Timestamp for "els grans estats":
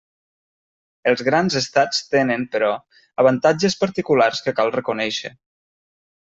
1.11-1.99